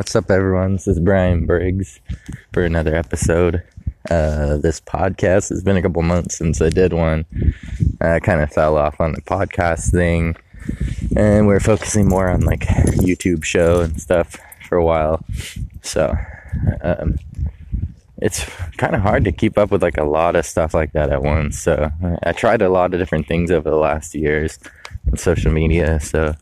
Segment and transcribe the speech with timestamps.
[0.00, 0.72] What's up, everyone?
[0.72, 2.00] This is Brian Briggs
[2.54, 3.62] for another episode.
[4.10, 7.26] Uh, this podcast has been a couple months since I did one.
[8.00, 10.36] I kind of fell off on the podcast thing,
[11.14, 15.22] and we're focusing more on like YouTube show and stuff for a while.
[15.82, 16.16] So,
[16.80, 17.18] um,
[18.22, 18.46] it's
[18.78, 21.22] kind of hard to keep up with like a lot of stuff like that at
[21.22, 21.60] once.
[21.60, 21.90] So,
[22.22, 24.58] I tried a lot of different things over the last years
[25.08, 26.00] on social media.
[26.00, 26.36] So,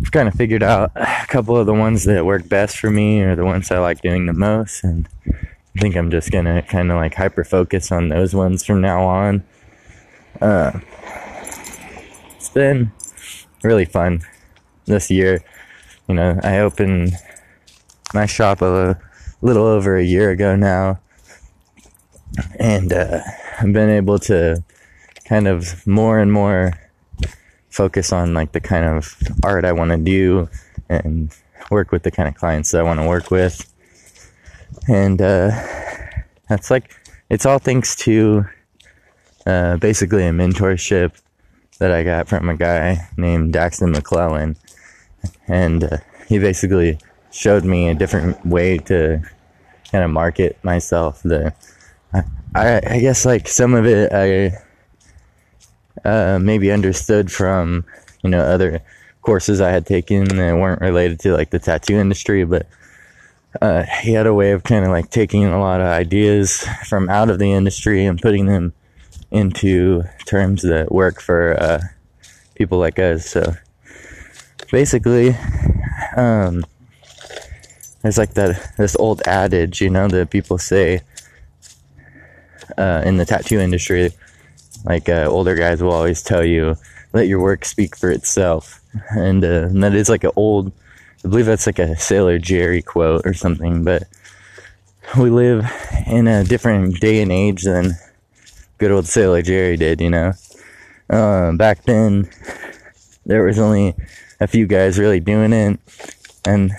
[0.00, 3.20] I've kind of figured out a couple of the ones that work best for me
[3.20, 4.84] or the ones I like doing the most.
[4.84, 8.64] And I think I'm just going to kind of like hyper focus on those ones
[8.64, 9.44] from now on.
[10.40, 10.80] Uh,
[12.36, 12.92] it's been
[13.62, 14.22] really fun
[14.86, 15.42] this year.
[16.08, 17.12] You know, I opened
[18.14, 18.98] my shop a
[19.42, 21.00] little over a year ago now.
[22.58, 23.20] And uh,
[23.58, 24.62] I've been able to
[25.24, 26.72] kind of more and more
[27.70, 29.14] focus on like the kind of
[29.44, 30.48] art I want to do
[30.88, 31.34] and
[31.70, 33.72] work with the kind of clients that I want to work with.
[34.88, 35.50] And uh,
[36.48, 36.94] that's like,
[37.30, 38.46] it's all thanks to
[39.46, 41.20] uh, basically a mentorship
[41.78, 44.56] that I got from a guy named Daxton McClellan.
[45.46, 46.98] And uh, he basically
[47.30, 49.22] showed me a different way to
[49.90, 51.22] kind of market myself.
[51.22, 51.52] The
[52.54, 54.56] I, I guess like some of it I
[56.04, 57.84] uh, maybe understood from
[58.22, 58.82] you know other
[59.22, 62.66] courses I had taken that weren't related to like the tattoo industry, but
[63.60, 67.08] uh, he had a way of kind of like taking a lot of ideas from
[67.08, 68.72] out of the industry and putting them
[69.30, 71.80] into terms that work for uh,
[72.54, 73.26] people like us.
[73.26, 73.54] So
[74.70, 75.36] basically,
[76.16, 76.64] um,
[78.02, 81.02] there's like that this old adage, you know, that people say
[82.76, 84.12] uh, in the tattoo industry
[84.88, 86.74] like uh, older guys will always tell you,
[87.12, 88.80] let your work speak for itself.
[89.10, 90.72] And, uh, and that is like an old,
[91.24, 94.04] I believe that's like a Sailor Jerry quote or something, but
[95.18, 95.70] we live
[96.06, 97.92] in a different day and age than
[98.78, 100.32] good old Sailor Jerry did, you know.
[101.10, 102.30] Uh, back then,
[103.26, 103.94] there was only
[104.40, 105.78] a few guys really doing it,
[106.46, 106.72] and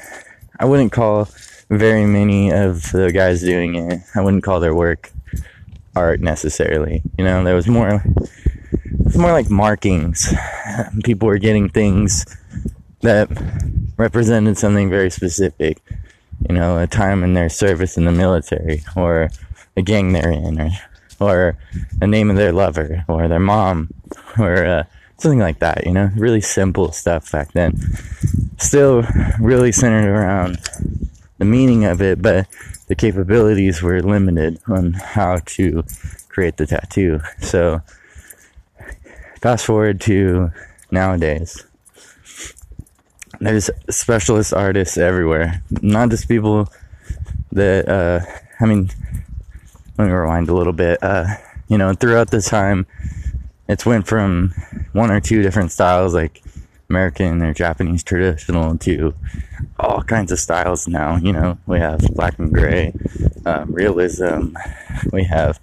[0.59, 1.27] I wouldn't call
[1.69, 5.11] very many of the guys doing it, I wouldn't call their work
[5.99, 7.03] art necessarily.
[7.17, 8.01] You know, there was more,
[9.05, 10.33] it's more like markings.
[11.03, 12.25] People were getting things
[13.01, 13.27] that
[13.97, 15.77] represented something very specific.
[16.47, 19.29] You know, a time in their service in the military, or
[19.75, 20.71] a gang they're in, or
[21.19, 21.57] or
[21.99, 23.89] the name of their lover, or their mom,
[24.37, 24.83] or uh,
[25.17, 25.85] something like that.
[25.85, 27.75] You know, really simple stuff back then.
[28.57, 29.03] Still,
[29.39, 30.59] really centered around
[31.39, 32.47] the meaning of it, but
[32.87, 35.83] the capabilities were limited on how to
[36.27, 37.21] create the tattoo.
[37.41, 37.81] So,
[39.41, 40.51] fast forward to
[40.91, 41.65] nowadays.
[43.39, 45.63] There's specialist artists everywhere.
[45.81, 46.67] Not just people
[47.53, 48.19] that, uh,
[48.59, 48.89] I mean,
[49.97, 50.99] let me rewind a little bit.
[51.01, 51.25] Uh,
[51.69, 52.85] you know, throughout the time,
[53.69, 54.53] it's went from
[54.91, 56.41] one or two different styles, like
[56.89, 59.13] American or Japanese traditional to
[59.79, 61.17] all kinds of styles now.
[61.17, 62.93] You know, we have black and gray,
[63.45, 64.55] um, realism.
[65.11, 65.59] We have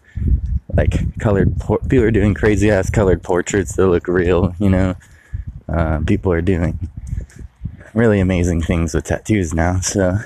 [0.76, 1.58] like colored.
[1.58, 4.54] Por- people are doing crazy ass colored portraits that look real.
[4.60, 4.94] You know,
[5.68, 6.88] uh, people are doing
[7.92, 9.80] really amazing things with tattoos now.
[9.80, 10.18] So,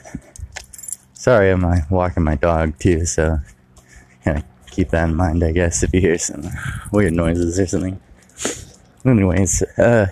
[1.15, 3.07] sorry, I'm uh, walking my dog too.
[3.07, 3.39] So,
[4.27, 6.45] of keep that in mind, I guess, if you hear some
[6.93, 8.01] weird noises or something.
[9.05, 10.09] Anyways, uh,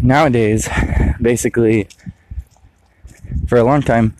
[0.00, 0.68] nowadays,
[1.20, 1.88] basically,
[3.46, 4.14] for a long time,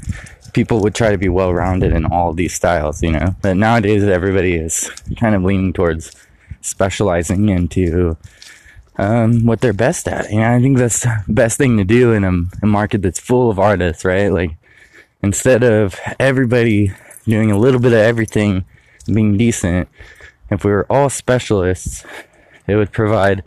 [0.52, 3.34] people would try to be well rounded in all these styles, you know.
[3.42, 6.14] But nowadays, everybody is kind of leaning towards
[6.60, 8.16] specializing into
[8.96, 10.30] um, what they're best at.
[10.30, 13.20] You know, I think that's the best thing to do in a, a market that's
[13.20, 14.32] full of artists, right?
[14.32, 14.56] Like,
[15.22, 16.92] instead of everybody
[17.24, 18.64] doing a little bit of everything,
[19.06, 19.88] being decent,
[20.50, 22.04] if we were all specialists,
[22.66, 23.42] it would provide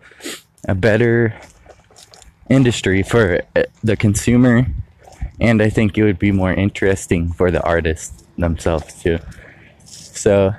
[0.68, 1.40] a better
[2.50, 4.66] industry for uh, the consumer
[5.40, 9.20] and I think it would be more interesting for the artists themselves too.
[9.86, 10.54] So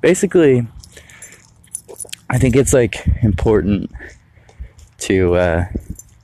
[0.00, 0.66] basically
[2.30, 3.90] I think it's like important
[4.98, 5.64] to uh,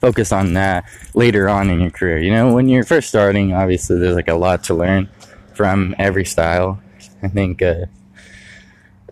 [0.01, 0.85] focus on that
[1.15, 2.19] later on in your career.
[2.19, 5.09] You know, when you're first starting, obviously there's like a lot to learn
[5.55, 6.81] from every style.
[7.23, 7.87] I think uh,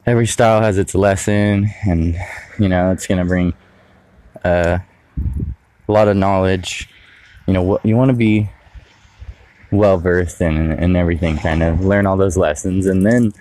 [0.04, 2.16] every style has its lesson, and
[2.58, 3.54] you know, it's gonna bring
[4.44, 4.78] uh,
[5.88, 6.88] a lot of knowledge.
[7.46, 8.50] You know, you want to be
[9.70, 13.32] well versed in in everything, kind of learn all those lessons, and then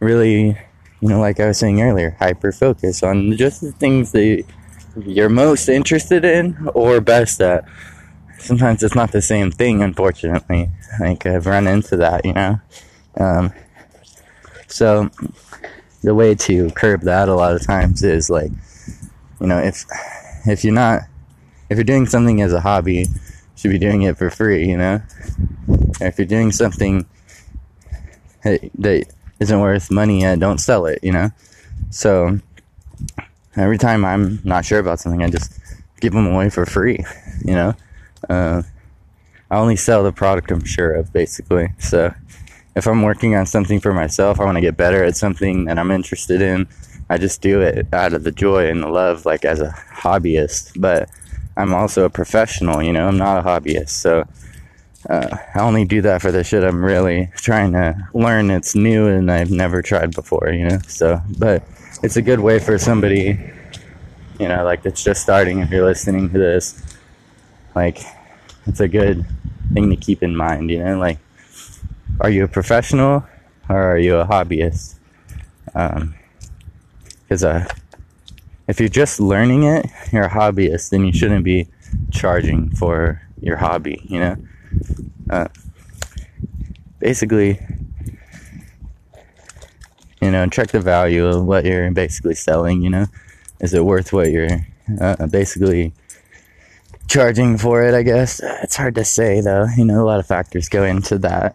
[0.00, 0.58] really,
[1.00, 4.44] you know, like I was saying earlier, hyper focus on just the things that
[5.06, 7.64] you're most interested in or best at.
[8.38, 10.68] Sometimes it's not the same thing, unfortunately.
[10.98, 12.60] Like I've run into that, you know.
[13.16, 13.52] Um,
[14.66, 15.10] so
[16.02, 18.50] the way to curb that a lot of times is like,
[19.40, 19.84] you know, if
[20.46, 21.02] if you're not
[21.70, 23.06] if you're doing something as a hobby, you
[23.56, 25.00] should be doing it for free, you know.
[26.00, 27.06] Or if you're doing something
[28.42, 29.06] that
[29.40, 31.30] isn't worth money yet, don't sell it, you know.
[31.90, 32.38] So
[33.56, 35.58] every time I'm not sure about something, I just
[36.00, 36.98] give them away for free,
[37.44, 37.74] you know.
[38.28, 38.62] Uh,
[39.50, 41.68] I only sell the product I'm sure of, basically.
[41.78, 42.12] So
[42.74, 45.78] if I'm working on something for myself, I want to get better at something that
[45.78, 46.68] I'm interested in.
[47.10, 50.80] I just do it out of the joy and the love, like as a hobbyist.
[50.80, 51.08] But
[51.56, 53.90] I'm also a professional, you know, I'm not a hobbyist.
[53.90, 54.24] So
[55.10, 58.50] uh, I only do that for the shit I'm really trying to learn.
[58.50, 60.78] It's new and I've never tried before, you know.
[60.86, 61.62] So, but
[62.02, 63.38] it's a good way for somebody,
[64.38, 65.58] you know, like that's just starting.
[65.58, 66.82] If you're listening to this,
[67.74, 67.98] like,
[68.66, 69.24] it's a good
[69.74, 71.18] thing to keep in mind, you know, like
[72.20, 73.24] are you a professional
[73.68, 74.96] or are you a hobbyist?
[77.32, 77.66] Because uh,
[78.68, 81.66] if you're just learning it, you're a hobbyist, then you shouldn't be
[82.10, 84.36] charging for your hobby, you know?
[85.30, 85.48] Uh,
[86.98, 87.58] basically,
[90.20, 93.06] you know, check the value of what you're basically selling, you know?
[93.60, 94.66] Is it worth what you're
[95.00, 95.94] uh, basically
[97.08, 98.42] charging for it, I guess?
[98.62, 99.68] It's hard to say, though.
[99.74, 101.54] You know, a lot of factors go into that.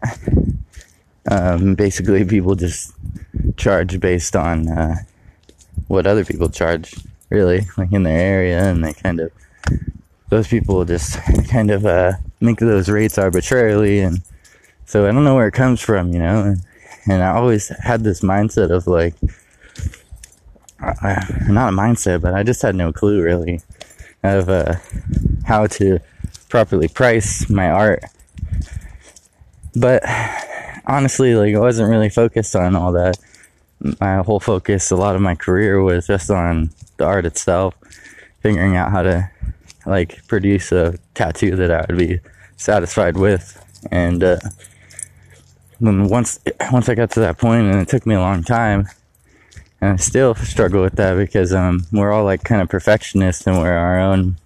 [1.29, 2.95] Um, basically, people just
[3.57, 4.95] charge based on uh,
[5.88, 6.95] what other people charge,
[7.29, 9.31] really, like in their area, and they kind of
[10.29, 11.19] those people just
[11.50, 14.21] kind of uh, make those rates arbitrarily, and
[14.85, 16.44] so I don't know where it comes from, you know.
[16.44, 16.62] And,
[17.07, 19.15] and I always had this mindset of like,
[20.81, 23.62] uh, not a mindset, but I just had no clue really
[24.24, 24.75] of uh,
[25.45, 26.00] how to
[26.50, 28.03] properly price my art.
[29.75, 30.03] But
[30.85, 33.18] honestly, like I wasn't really focused on all that.
[33.79, 37.75] My whole focus, a lot of my career was just on the art itself,
[38.41, 39.29] figuring out how to
[39.85, 42.19] like produce a tattoo that I would be
[42.57, 43.63] satisfied with.
[43.91, 44.39] And uh,
[45.79, 46.39] when once
[46.71, 48.88] once I got to that point, and it took me a long time,
[49.81, 53.57] and I still struggle with that because um, we're all like kind of perfectionists and
[53.57, 54.38] we're our own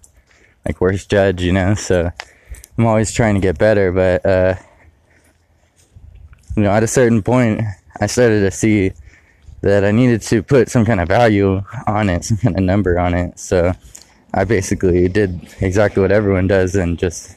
[0.66, 1.74] like worst judge, you know.
[1.74, 2.10] So
[2.76, 4.56] I'm always trying to get better, but uh,
[6.56, 7.62] you know, at a certain point,
[8.00, 8.92] I started to see
[9.62, 12.98] that I needed to put some kind of value on it, some kind of number
[12.98, 13.38] on it.
[13.38, 13.72] So
[14.34, 17.36] I basically did exactly what everyone does and just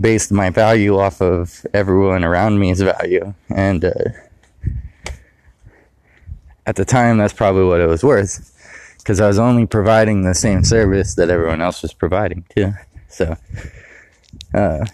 [0.00, 3.34] based my value off of everyone around me's value.
[3.50, 3.92] And uh,
[6.64, 8.48] at the time, that's probably what it was worth
[8.98, 12.72] because I was only providing the same service that everyone else was providing too.
[13.08, 13.36] So
[14.54, 14.86] uh,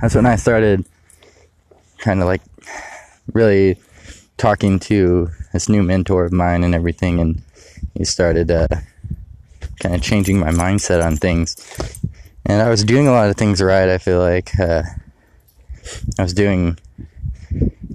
[0.00, 0.84] that's when I started
[1.98, 2.42] kind of like
[3.32, 3.78] really
[4.40, 7.42] talking to this new mentor of mine and everything, and
[7.94, 8.66] he started uh,
[9.80, 11.56] kind of changing my mindset on things.
[12.46, 13.88] And I was doing a lot of things right.
[13.90, 14.82] I feel like uh,
[16.18, 16.78] I was doing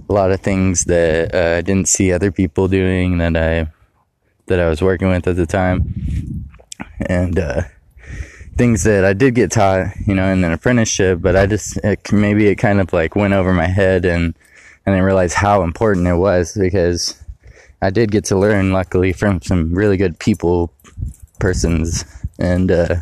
[0.08, 3.66] a lot of things that uh, I didn't see other people doing that I
[4.46, 6.46] that I was working with at the time,
[7.00, 7.62] and uh,
[8.56, 12.12] things that I did get taught, you know, in an apprenticeship, but I just, it,
[12.12, 14.36] maybe it kind of like went over my head and
[14.86, 17.20] I didn't realize how important it was because
[17.82, 20.72] I did get to learn, luckily, from some really good people,
[21.40, 22.04] persons,
[22.38, 22.96] and, uh,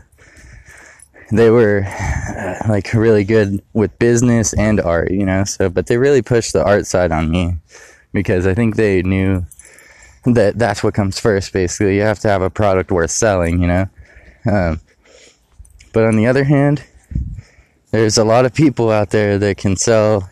[1.30, 5.96] they were uh, like really good with business and art, you know, so, but they
[5.96, 7.56] really pushed the art side on me
[8.12, 9.44] because I think they knew
[10.24, 11.96] that that's what comes first, basically.
[11.96, 13.88] You have to have a product worth selling, you know.
[14.50, 14.80] Um,
[15.92, 16.84] but on the other hand,
[17.90, 20.30] there's a lot of people out there that can sell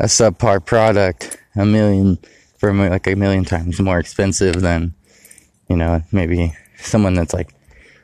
[0.00, 2.18] a subpar product a million
[2.58, 4.94] for like a million times more expensive than
[5.68, 7.54] you know maybe someone that's like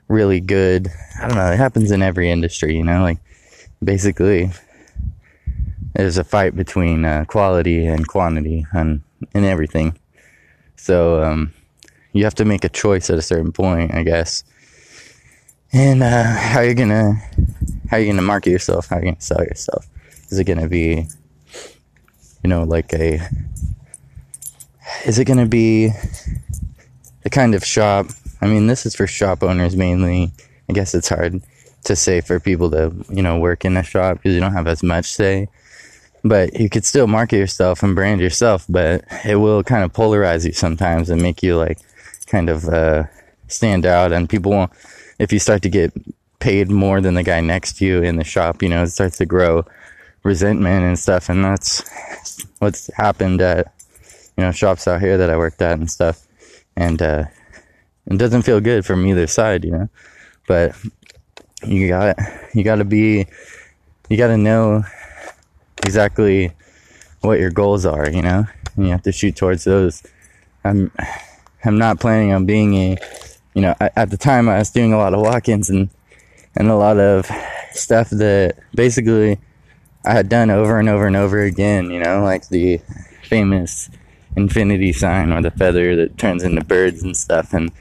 [0.08, 0.88] really good.
[1.20, 1.50] I don't know.
[1.50, 3.02] It happens in every industry, you know.
[3.02, 3.18] Like
[3.82, 4.50] basically,
[5.94, 9.02] there's a fight between uh, quality and quantity and
[9.34, 9.98] in everything.
[10.76, 11.52] So um,
[12.12, 14.44] you have to make a choice at a certain point, I guess
[15.72, 17.14] and uh, how you're gonna
[17.90, 19.86] how you're gonna market yourself how you're gonna sell yourself
[20.30, 21.06] is it gonna be
[22.46, 23.20] you know like a
[25.04, 25.90] is it gonna be
[27.24, 28.06] the kind of shop
[28.40, 30.30] i mean this is for shop owners mainly.
[30.68, 31.42] I guess it's hard
[31.84, 34.68] to say for people to you know work in a shop because you don't have
[34.68, 35.48] as much say.
[36.22, 40.46] But you could still market yourself and brand yourself but it will kind of polarize
[40.46, 41.80] you sometimes and make you like
[42.26, 43.04] kind of uh
[43.48, 44.12] stand out.
[44.12, 44.72] And people won't,
[45.18, 45.92] if you start to get
[46.38, 49.18] paid more than the guy next to you in the shop, you know, it starts
[49.18, 49.64] to grow
[50.22, 51.28] resentment and stuff.
[51.28, 51.82] And that's
[52.58, 53.72] what's happened at,
[54.36, 56.26] you know, shops out here that I worked at and stuff.
[56.76, 57.24] And, uh,
[58.06, 59.88] it doesn't feel good from either side, you know,
[60.46, 60.76] but
[61.64, 62.16] you got,
[62.54, 63.26] you got to be,
[64.08, 64.84] you got to know
[65.84, 66.52] exactly
[67.22, 68.44] what your goals are, you know,
[68.76, 70.02] and you have to shoot towards those.
[70.64, 70.92] I'm,
[71.64, 72.96] I'm not planning on being a,
[73.54, 75.88] you know, at the time I was doing a lot of walk-ins and,
[76.54, 77.28] and a lot of
[77.72, 79.38] stuff that basically
[80.06, 82.80] I had done over and over and over again, you know, like the
[83.24, 83.90] famous
[84.36, 87.52] infinity sign or the feather that turns into birds and stuff.
[87.52, 87.72] And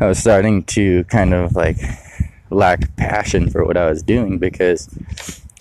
[0.00, 1.78] I was starting to kind of like
[2.50, 4.88] lack passion for what I was doing because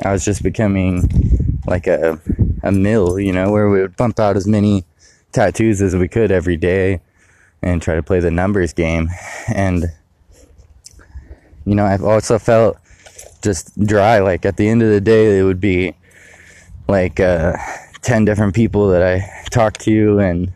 [0.05, 2.19] I was just becoming like a,
[2.61, 4.85] a mill, you know, where we would pump out as many
[5.31, 7.01] tattoos as we could every day
[7.63, 9.09] and try to play the numbers game.
[9.47, 9.85] And,
[11.65, 12.77] you know, I've also felt
[13.47, 14.19] just dry.
[14.19, 15.95] Like at the end of the day, it would be
[16.87, 17.53] like uh,
[18.01, 19.15] 10 different people that I
[19.49, 20.51] talked to and,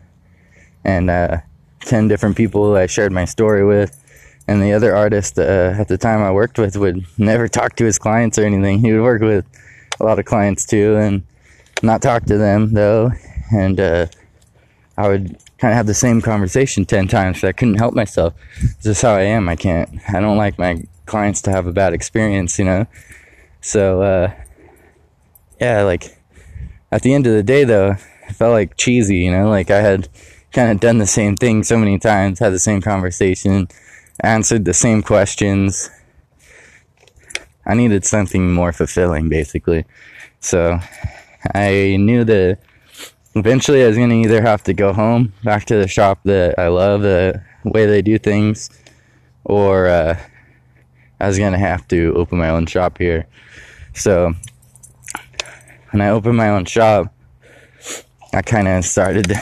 [0.84, 1.38] and uh,
[1.80, 3.98] 10 different people I shared my story with.
[4.46, 7.84] And the other artist uh, at the time I worked with would never talk to
[7.84, 8.80] his clients or anything.
[8.80, 9.46] He would work with
[9.98, 11.22] a lot of clients too and
[11.82, 13.12] not talk to them though.
[13.52, 14.06] And uh,
[14.98, 17.42] I would kind of have the same conversation 10 times.
[17.42, 18.34] I couldn't help myself.
[18.82, 19.48] This is how I am.
[19.48, 22.86] I can't, I don't like my clients to have a bad experience, you know?
[23.60, 24.32] So, uh,
[25.60, 26.18] yeah, like
[26.90, 27.96] at the end of the day though,
[28.28, 30.08] I felt like cheesy, you know, like I had
[30.52, 33.68] kind of done the same thing so many times, had the same conversation,
[34.20, 35.90] answered the same questions.
[37.64, 39.84] I needed something more fulfilling, basically.
[40.40, 40.78] So
[41.54, 42.58] I knew that
[43.34, 46.58] eventually I was going to either have to go home back to the shop that
[46.58, 48.68] I love, the way they do things,
[49.44, 50.18] or uh,
[51.22, 53.28] I was to have to open my own shop here.
[53.94, 54.34] So
[55.90, 57.14] when I opened my own shop,
[58.34, 59.32] I kind of started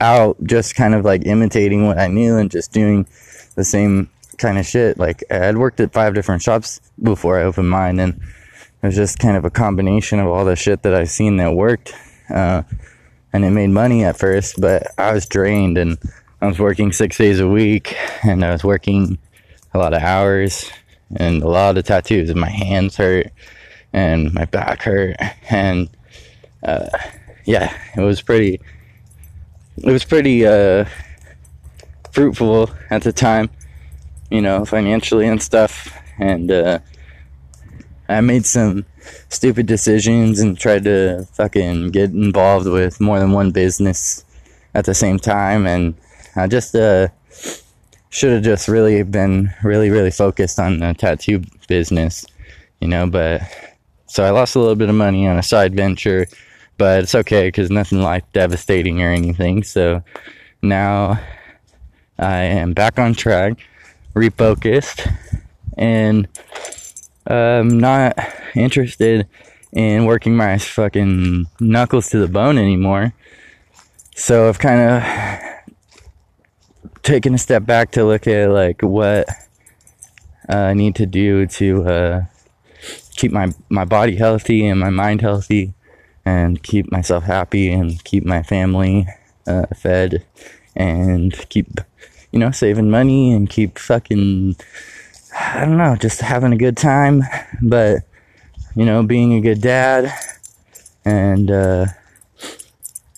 [0.00, 3.06] out just kind of like imitating what I knew and just doing
[3.54, 4.98] the same kind of shit.
[4.98, 8.14] Like I'd worked at five different shops before I opened mine and
[8.82, 11.54] it was just kind of a combination of all the shit that I've seen that
[11.54, 11.94] worked.
[12.28, 12.64] Uh,
[13.32, 15.96] and it made money at first, but I was drained and
[16.40, 19.18] I was working six days a week and I was working
[19.72, 20.72] a lot of hours
[21.16, 23.30] and a lot of tattoos and my hands hurt
[23.92, 25.16] and my back hurt
[25.50, 25.88] and
[26.62, 26.88] uh,
[27.44, 28.60] yeah, it was pretty
[29.76, 30.84] it was pretty uh,
[32.12, 33.50] fruitful at the time,
[34.30, 36.78] you know, financially and stuff and uh,
[38.08, 38.84] I made some
[39.28, 44.24] stupid decisions and tried to fucking get involved with more than one business
[44.74, 45.66] at the same time.
[45.66, 45.94] And
[46.36, 47.08] I just, uh,
[48.14, 52.24] should have just really been really, really focused on the tattoo business,
[52.80, 53.42] you know, but
[54.06, 56.28] so I lost a little bit of money on a side venture,
[56.78, 59.64] but it's okay because nothing life devastating or anything.
[59.64, 60.04] So
[60.62, 61.20] now
[62.16, 63.58] I am back on track,
[64.14, 65.12] refocused,
[65.76, 66.28] and
[67.26, 68.16] I'm not
[68.54, 69.26] interested
[69.72, 73.12] in working my fucking knuckles to the bone anymore.
[74.14, 75.53] So I've kind of
[77.04, 79.28] taken a step back to look at like what
[80.48, 82.24] I need to do to uh,
[83.16, 85.74] keep my my body healthy and my mind healthy,
[86.24, 89.06] and keep myself happy and keep my family
[89.46, 90.24] uh, fed,
[90.74, 91.68] and keep
[92.32, 94.56] you know saving money and keep fucking
[95.36, 97.22] I don't know, just having a good time,
[97.62, 98.02] but
[98.74, 100.12] you know, being a good dad
[101.04, 101.86] and uh,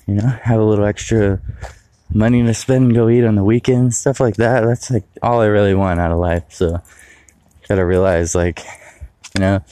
[0.06, 1.40] you know, have a little extra
[2.12, 4.60] money to spend and go eat on the weekends, stuff like that.
[4.60, 6.44] That's like all I really want out of life.
[6.50, 6.80] So
[7.68, 8.64] gotta realize like,
[9.34, 9.64] you know,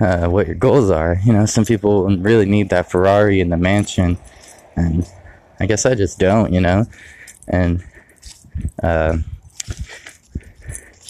[0.00, 1.18] uh, what your goals are.
[1.24, 4.18] You know, some people really need that Ferrari and the mansion,
[4.76, 5.08] and
[5.58, 6.52] I guess I just don't.
[6.52, 6.86] You know,
[7.48, 7.84] and
[8.82, 9.18] uh,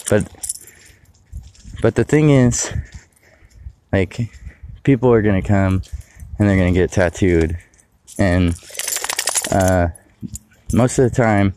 [0.09, 0.27] but
[1.81, 2.73] but the thing is,
[3.91, 4.31] like,
[4.83, 5.81] people are gonna come
[6.39, 7.57] and they're gonna get tattooed,
[8.17, 8.55] and
[9.51, 9.89] uh,
[10.73, 11.53] most of the time,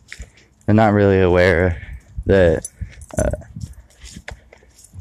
[0.65, 1.81] they're not really aware
[2.25, 2.67] that
[3.17, 3.31] uh,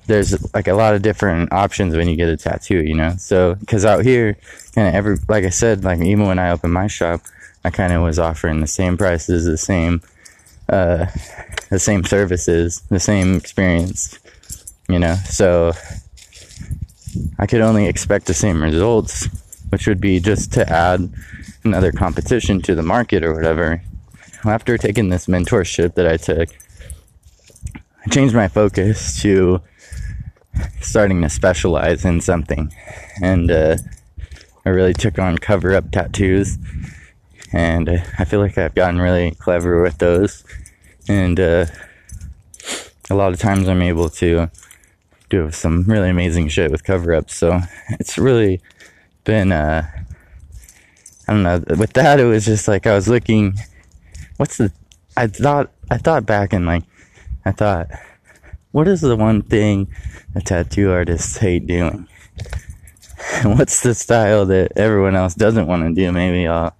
[0.06, 3.14] there's like a lot of different options when you get a tattoo, you know.
[3.18, 4.36] So, because out here,
[4.74, 7.22] kind of every, like I said, like even when I opened my shop,
[7.64, 10.02] I kind of was offering the same prices, the same,
[10.68, 11.06] uh,
[11.68, 14.18] the same services, the same experience
[14.90, 15.72] you know so
[17.38, 19.28] i could only expect the same results
[19.70, 21.12] which would be just to add
[21.62, 23.80] another competition to the market or whatever
[24.44, 26.48] after taking this mentorship that i took
[28.04, 29.60] I changed my focus to
[30.80, 32.72] starting to specialize in something.
[33.20, 33.76] And uh,
[34.64, 36.56] I really took on cover up tattoos.
[37.52, 40.44] And uh, I feel like I've gotten really clever with those.
[41.08, 41.66] And uh,
[43.10, 44.50] a lot of times I'm able to
[45.28, 47.34] do some really amazing shit with cover ups.
[47.34, 48.62] So it's really
[49.24, 49.86] been, uh,
[51.28, 53.58] I don't know, with that, it was just like I was looking,
[54.40, 54.72] what's the,
[55.18, 56.84] I thought, I thought back and like,
[57.44, 57.90] I thought,
[58.70, 59.92] what is the one thing
[60.34, 62.08] a tattoo artists hate doing?
[63.42, 66.10] What's the style that everyone else doesn't want to do?
[66.10, 66.74] Maybe I'll,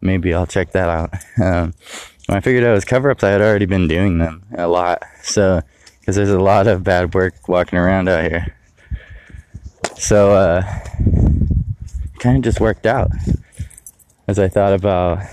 [0.00, 1.14] maybe I'll check that out.
[1.42, 1.74] Um,
[2.26, 4.68] when I figured out it was cover ups, I had already been doing them a
[4.68, 5.02] lot.
[5.22, 5.62] So,
[5.98, 8.56] because there's a lot of bad work walking around out here.
[9.96, 10.62] So, uh,
[12.20, 13.10] kind of just worked out
[14.28, 15.24] as I thought about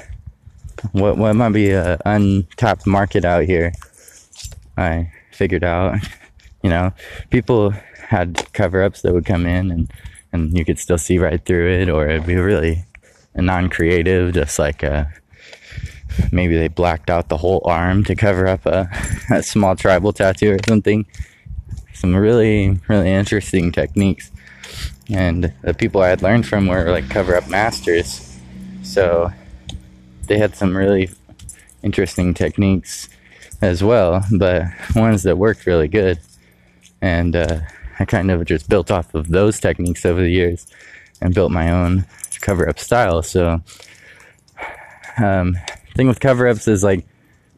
[0.91, 3.73] what what might be an untapped market out here.
[4.77, 5.99] I figured out,
[6.63, 6.93] you know,
[7.29, 7.73] people
[8.07, 9.91] had cover ups that would come in and,
[10.33, 12.85] and you could still see right through it, or it'd be really
[13.35, 15.11] non creative, just like a,
[16.31, 18.89] maybe they blacked out the whole arm to cover up a,
[19.31, 21.05] a small tribal tattoo or something.
[21.93, 24.31] Some really, really interesting techniques.
[25.09, 28.39] And the people I had learned from were like cover up masters.
[28.83, 29.31] So
[30.31, 31.09] they had some really
[31.83, 33.09] interesting techniques
[33.61, 34.63] as well, but
[34.95, 36.19] ones that worked really good.
[37.01, 37.59] And uh,
[37.99, 40.67] I kind of just built off of those techniques over the years
[41.19, 42.05] and built my own
[42.39, 43.21] cover up style.
[43.21, 43.61] So,
[45.17, 45.57] um,
[45.95, 47.05] thing with cover ups is like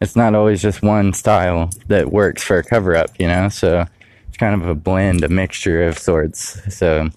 [0.01, 3.49] it's not always just one style that works for a cover up, you know?
[3.49, 3.85] So
[4.27, 6.59] it's kind of a blend, a mixture of sorts.
[6.75, 7.09] So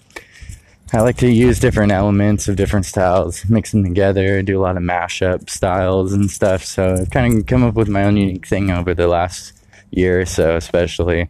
[0.93, 4.77] I like to use different elements of different styles, mix them together, do a lot
[4.77, 6.63] of mashup styles and stuff.
[6.63, 9.51] So I've kind of come up with my own unique thing over the last
[9.91, 11.29] year or so, especially.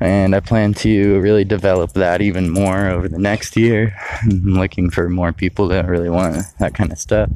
[0.00, 3.94] And I plan to really develop that even more over the next year.
[4.22, 7.28] I'm looking for more people that really want that kind of stuff.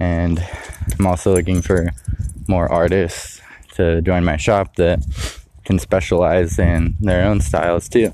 [0.00, 0.44] And
[0.98, 1.90] I'm also looking for
[2.48, 3.40] more artists
[3.74, 4.98] to join my shop that
[5.64, 8.12] can specialize in their own styles too.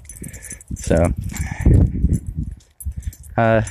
[0.74, 1.12] So,
[3.40, 3.62] uh,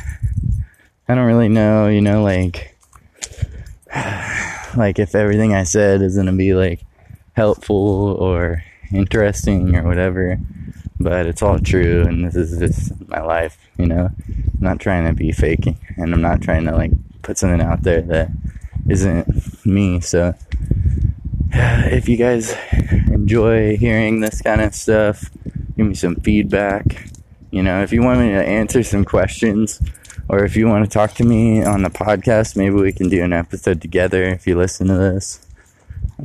[1.07, 2.75] I don't really know, you know, like,
[4.75, 6.85] like if everything I said is gonna be like
[7.33, 10.39] helpful or interesting or whatever,
[10.99, 14.09] but it's all true, and this is just my life, you know.
[14.27, 17.83] I'm not trying to be faking, and I'm not trying to like put something out
[17.83, 18.29] there that
[18.89, 20.01] isn't me.
[20.01, 20.33] So,
[21.51, 22.55] if you guys
[23.07, 25.29] enjoy hearing this kind of stuff,
[25.77, 27.09] give me some feedback.
[27.51, 29.81] You know, if you want me to answer some questions,
[30.27, 33.23] or if you want to talk to me on the podcast, maybe we can do
[33.23, 35.45] an episode together if you listen to this.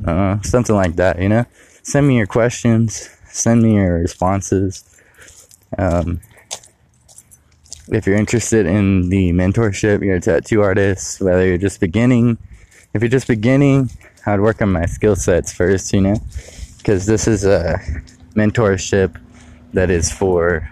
[0.07, 1.47] Uh, something like that, you know?
[1.83, 4.85] Send me your questions, send me your responses.
[5.79, 6.21] Um,
[7.89, 12.37] if you're interested in the mentorship, you're a tattoo artist, whether you're just beginning,
[12.93, 13.91] if you're just beginning,
[14.27, 16.17] I'd work on my skill sets first, you know,
[16.79, 17.79] because this is a
[18.35, 19.19] mentorship
[19.73, 20.71] that is for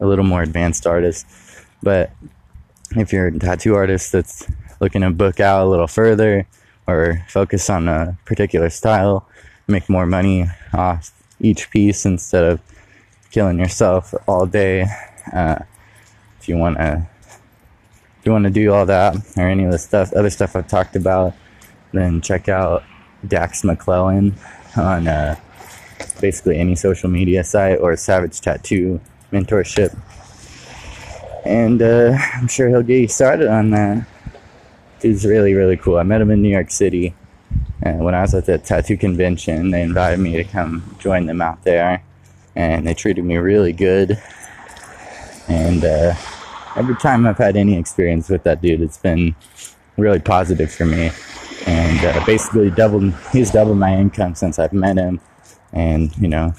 [0.00, 1.26] a little more advanced artist.
[1.82, 2.10] But
[2.96, 4.46] if you're a tattoo artist that's
[4.80, 6.46] looking to book out a little further
[6.86, 9.28] or focus on a particular style,
[9.66, 12.60] make more money off each piece instead of
[13.30, 14.86] killing yourself all day,
[15.32, 15.58] uh,
[16.40, 17.06] if you want to
[18.18, 20.68] if you want to do all that or any of the stuff other stuff I've
[20.68, 21.34] talked about,
[21.92, 22.84] then check out
[23.26, 24.34] Dax McClellan
[24.76, 25.36] on uh,
[26.20, 29.00] basically any social media site or Savage Tattoo
[29.32, 29.96] Mentorship.
[31.44, 34.06] And uh, I'm sure he'll get you started on that.
[35.00, 35.98] Dude's really, really cool.
[35.98, 37.14] I met him in New York City.
[37.82, 41.40] And when I was at the tattoo convention, they invited me to come join them
[41.40, 42.02] out there.
[42.56, 44.20] And they treated me really good.
[45.48, 46.14] And uh,
[46.76, 49.34] every time I've had any experience with that dude, it's been
[49.96, 51.10] really positive for me.
[51.66, 55.20] And uh, basically, doubled he's doubled my income since I've met him.
[55.72, 56.54] And you know,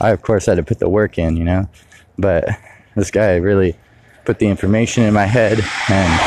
[0.00, 1.68] I of course had to put the work in, you know,
[2.20, 2.48] but
[2.94, 3.76] this guy really
[4.24, 6.20] put the information in my head and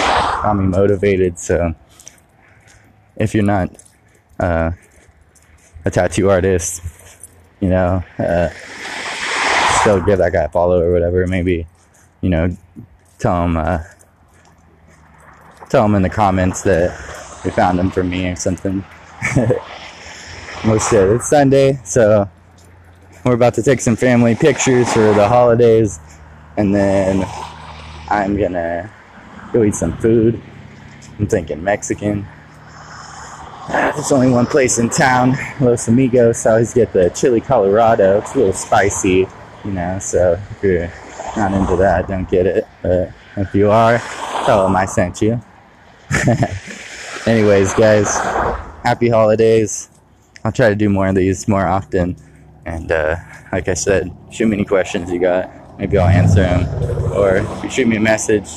[0.44, 1.40] got me motivated.
[1.40, 1.76] So
[3.16, 3.70] if you're not
[4.40, 4.72] uh,
[5.86, 6.82] a tattoo artist,
[7.60, 8.50] you know, uh,
[9.82, 11.26] still give that guy a follow or whatever.
[11.28, 11.68] Maybe
[12.24, 12.56] you know,
[13.20, 13.84] tell them, uh,
[15.70, 16.92] tell them in the comments that
[17.44, 18.84] you found them for me or something.
[20.66, 21.10] Most shit.
[21.10, 22.30] It's Sunday, so
[23.24, 26.00] we're about to take some family pictures for the holidays,
[26.58, 27.26] and then
[28.10, 28.92] I'm gonna
[29.54, 30.42] go eat some food.
[31.20, 32.28] I'm thinking Mexican.
[33.70, 36.46] There's only one place in town, Los Amigos.
[36.46, 38.20] I always get the chili Colorado.
[38.20, 39.28] It's a little spicy,
[39.64, 40.92] you know, so if you're
[41.38, 42.68] not into that, don't get it.
[42.82, 44.00] But if you are,
[44.46, 45.42] tell them I sent you.
[47.26, 48.18] Anyways, guys,
[48.84, 49.90] happy holidays.
[50.44, 52.18] I'll try to do more of these more often.
[52.66, 53.16] And uh,
[53.52, 55.78] like I said, shoot me any questions you got.
[55.78, 56.66] Maybe I'll answer them.
[57.14, 58.50] Or if you shoot me a message,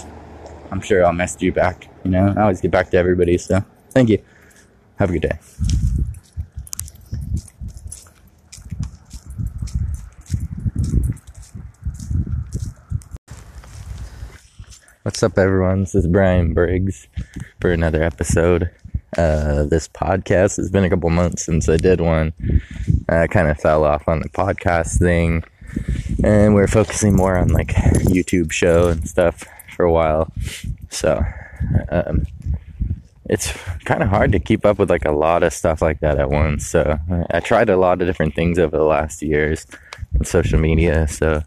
[0.71, 1.88] I'm sure I'll message you back.
[2.05, 3.38] You know, I always get back to everybody.
[3.38, 4.23] So thank you.
[4.99, 5.38] Have a good day.
[15.03, 15.81] What's up, everyone?
[15.81, 17.07] This is Brian Briggs
[17.61, 18.71] for another episode.
[19.16, 20.59] Uh, this podcast.
[20.59, 22.35] It's been a couple months since I did one.
[23.09, 25.42] I kind of fell off on the podcast thing,
[26.22, 30.31] and we're focusing more on like YouTube show and stuff for a while.
[30.90, 31.22] So,
[31.88, 32.26] um,
[33.29, 33.52] it's
[33.85, 36.31] kind of hard to keep up with like a lot of stuff like that at
[36.31, 36.66] once.
[36.66, 36.98] So
[37.31, 39.66] I tried a lot of different things over the last years
[40.18, 41.09] on social media.
[41.09, 41.42] So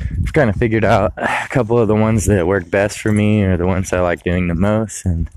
[0.00, 3.42] I've kind of figured out a couple of the ones that work best for me
[3.42, 5.04] or the ones I like doing the most.
[5.04, 5.28] And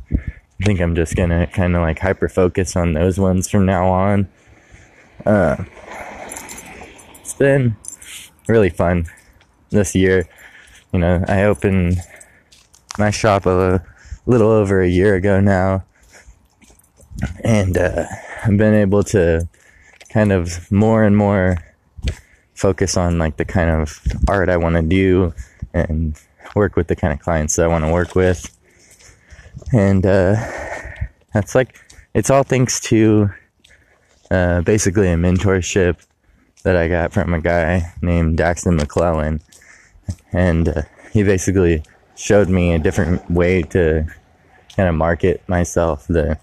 [0.62, 3.88] I think I'm just gonna kind of like hyper focus on those ones from now
[3.88, 4.30] on.
[5.26, 5.64] Uh,
[7.22, 7.76] it's been
[8.48, 9.08] really fun
[9.72, 10.30] this year.
[10.94, 11.98] You know, I opened
[13.00, 13.84] my shop a
[14.28, 15.84] little over a year ago now.
[17.44, 18.06] And uh,
[18.44, 19.50] I've been able to
[20.10, 21.58] kind of more and more
[22.54, 25.34] focus on like the kind of art I want to do
[25.74, 26.16] and
[26.56, 28.56] work with the kind of clients that I want to work with.
[29.74, 30.36] And uh,
[31.34, 31.80] that's like,
[32.14, 33.30] it's all thanks to
[34.30, 36.06] uh, basically a mentorship
[36.64, 39.42] that I got from a guy named Daxton McClellan.
[40.34, 40.82] And uh,
[41.12, 41.84] he basically
[42.16, 44.06] showed me a different way to
[44.76, 46.08] kind of market myself.
[46.08, 46.38] The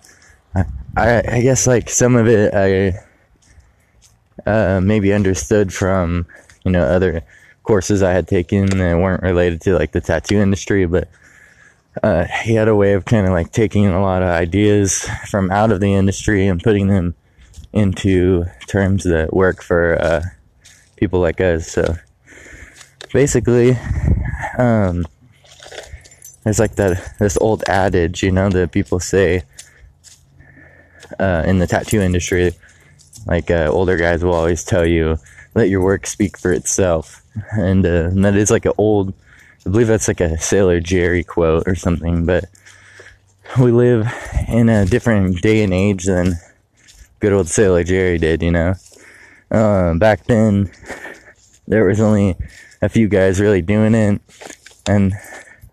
[0.96, 2.98] I, I guess like some of it I
[4.50, 6.26] uh, maybe understood from
[6.64, 7.22] you know other
[7.62, 11.08] courses I had taken that weren't related to like the tattoo industry, but
[12.02, 15.50] uh, he had a way of kind of like taking a lot of ideas from
[15.50, 17.14] out of the industry and putting them
[17.72, 20.22] into terms that work for uh,
[20.96, 21.70] people like us.
[21.70, 21.96] So
[23.12, 23.76] basically,
[24.58, 25.06] um,
[26.44, 29.42] there's like that this old adage, you know, that people say
[31.18, 32.52] uh, in the tattoo industry.
[33.26, 35.18] Like uh, older guys will always tell you,
[35.54, 39.12] "Let your work speak for itself," and, uh, and that is like an old.
[39.66, 42.24] I believe that's like a Sailor Jerry quote or something.
[42.24, 42.44] But
[43.58, 44.06] we live
[44.48, 46.34] in a different day and age than
[47.20, 48.42] good old Sailor Jerry did.
[48.42, 48.74] You know,
[49.50, 50.70] uh, back then
[51.66, 52.36] there was only
[52.80, 54.20] a few guys really doing it,
[54.86, 55.12] and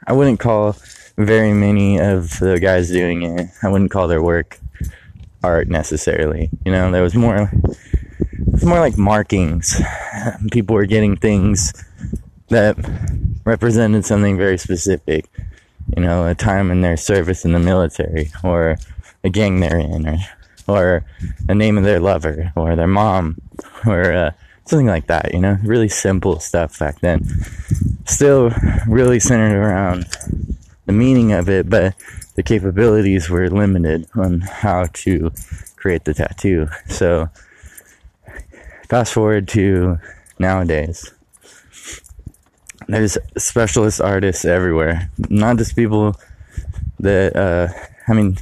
[0.07, 0.75] I wouldn't call
[1.17, 3.49] very many of the guys doing it.
[3.63, 4.59] I wouldn't call their work
[5.43, 6.49] art necessarily.
[6.65, 7.51] You know, there was more.
[8.53, 9.79] It's more like markings.
[10.51, 11.73] People were getting things
[12.49, 12.77] that
[13.43, 15.29] represented something very specific.
[15.95, 18.77] You know, a time in their service in the military, or
[19.23, 20.17] a gang they're in, or
[20.67, 21.05] or
[21.47, 23.37] a name of their lover, or their mom,
[23.85, 24.31] or uh,
[24.65, 25.33] something like that.
[25.33, 27.21] You know, really simple stuff back then
[28.05, 28.51] still
[28.87, 30.05] really centered around
[30.85, 31.95] the meaning of it, but
[32.35, 35.31] the capabilities were limited on how to
[35.75, 36.67] create the tattoo.
[36.87, 37.29] So,
[38.87, 39.99] fast forward to
[40.37, 41.11] nowadays,
[42.87, 46.15] there's specialist artists everywhere, not just people
[46.99, 47.67] that, uh,
[48.07, 48.37] I mean,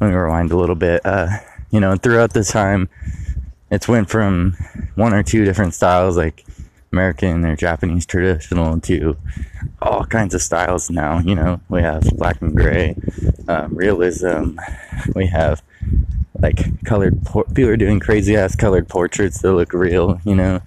[0.00, 1.04] let me rewind a little bit.
[1.04, 1.28] Uh,
[1.70, 2.88] you know, throughout the time,
[3.70, 4.56] it's went from
[4.94, 6.44] one or two different styles, like
[6.92, 9.16] American or Japanese traditional to
[9.80, 11.20] all kinds of styles now.
[11.20, 12.96] You know, we have black and gray,
[13.48, 14.58] um, realism.
[15.14, 15.62] We have
[16.38, 20.60] like colored, por- people are doing crazy ass colored portraits that look real, you know.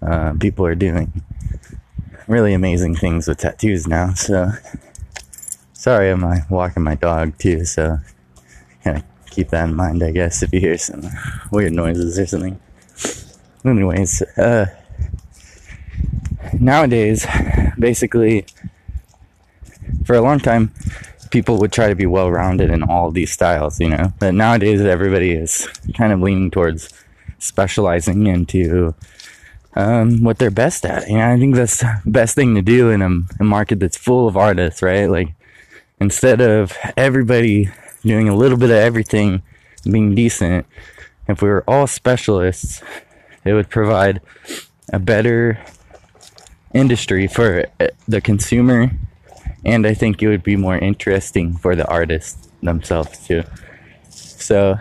[0.00, 1.12] Uh, people are doing
[2.28, 4.12] really amazing things with tattoos now.
[4.14, 4.52] So,
[5.72, 7.98] sorry, I'm uh, walking my dog too, so
[8.84, 11.02] kind of keep that in mind, I guess, if you hear some
[11.50, 12.60] weird noises or something.
[13.64, 14.66] Anyways, uh,
[16.60, 17.26] nowadays,
[17.78, 18.44] basically,
[20.04, 20.72] for a long time,
[21.30, 24.12] people would try to be well rounded in all these styles, you know.
[24.18, 26.92] But nowadays, everybody is kind of leaning towards
[27.38, 28.94] specializing into
[29.78, 31.08] um, what they're best at.
[31.08, 33.08] You know, I think that's the best thing to do in a,
[33.40, 35.06] a market that's full of artists, right?
[35.06, 35.34] Like,
[36.00, 37.70] instead of everybody
[38.02, 39.42] doing a little bit of everything,
[39.84, 40.66] being decent,
[41.28, 42.82] if we were all specialists,
[43.44, 44.20] it would provide
[44.92, 45.60] a better
[46.74, 48.90] industry for uh, the consumer,
[49.64, 53.44] and I think it would be more interesting for the artists themselves too.
[54.08, 54.76] So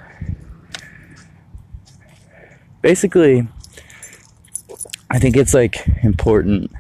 [2.82, 3.48] basically,
[5.10, 6.72] I think it's like important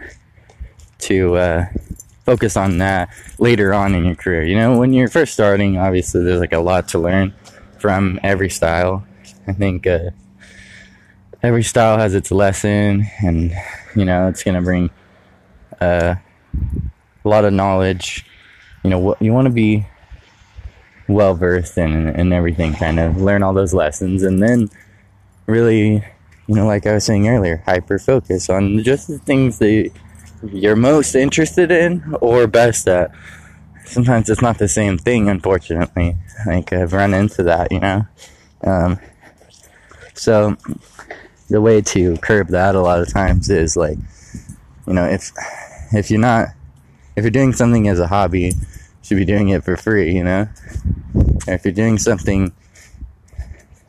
[1.00, 1.66] to uh,
[2.26, 3.10] focus on that
[3.40, 4.44] later on in your career.
[4.44, 7.34] You know, when you're first starting, obviously there's like a lot to learn
[7.80, 9.06] from every style.
[9.48, 10.10] I think uh,
[11.42, 13.54] every style has its lesson, and
[13.96, 14.90] you know it's gonna bring
[15.80, 16.16] uh,
[17.24, 18.26] a lot of knowledge.
[18.84, 19.86] You know, what you want to be
[21.08, 24.70] well versed in and everything, kind of learn all those lessons, and then
[25.46, 26.04] really,
[26.48, 29.92] you know, like I was saying earlier, hyper focus on just the things that
[30.44, 33.12] you're most interested in or best at.
[33.86, 36.16] Sometimes it's not the same thing, unfortunately.
[36.46, 38.06] Like I've run into that, you know.
[38.64, 39.00] Um,
[40.14, 40.58] so
[41.50, 43.98] the way to curb that a lot of times is like,
[44.86, 45.32] you know, if
[45.94, 46.50] if you're not
[47.16, 48.54] if you're doing something as a hobby, you
[49.02, 50.48] should be doing it for free, you know.
[51.48, 52.52] Or if you're doing something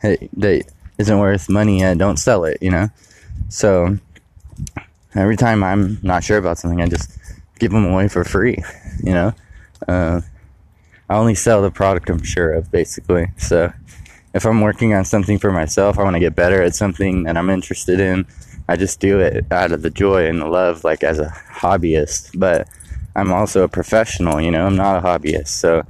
[0.01, 2.89] that isn't worth money, uh, don't sell it, you know.
[3.47, 3.97] So
[5.15, 7.17] every time I'm not sure about something, I just
[7.57, 8.61] give them away for free,
[9.03, 9.33] you know.
[9.87, 10.21] Uh,
[11.09, 13.27] I only sell the product I'm sure of, basically.
[13.37, 13.73] So
[14.33, 17.37] if I'm working on something for myself, I want to get better at something that
[17.37, 18.27] I'm interested in.
[18.67, 22.37] I just do it out of the joy and the love, like as a hobbyist.
[22.37, 22.67] But
[23.15, 25.47] I'm also a professional, you know, I'm not a hobbyist.
[25.47, 25.83] So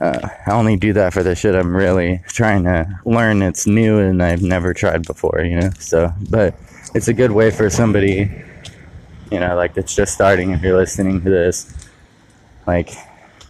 [0.00, 3.42] uh, I only do that for the shit I'm really trying to learn.
[3.42, 5.70] It's new and I've never tried before, you know.
[5.78, 6.54] So, but
[6.94, 8.30] it's a good way for somebody,
[9.30, 10.50] you know, like that's just starting.
[10.50, 11.72] If you're listening to this,
[12.66, 12.90] like,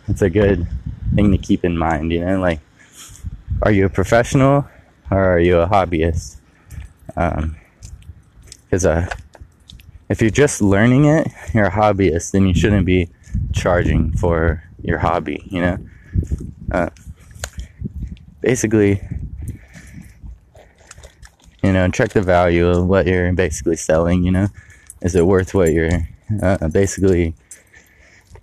[0.08, 0.66] it's a good
[1.14, 2.60] thing to keep in mind, you know, like
[3.62, 4.66] are you a professional
[5.10, 6.38] or are you a hobbyist?
[7.06, 9.06] Because um, uh,
[10.08, 13.08] if you're just learning it, you're a hobbyist, then you shouldn't be
[13.52, 15.78] charging for your hobby, you know?
[16.70, 16.90] Uh,
[18.40, 19.00] basically,
[21.62, 24.48] you know, check the value of what you're basically selling, you know?
[25.00, 26.08] Is it worth what you're
[26.42, 27.34] uh, basically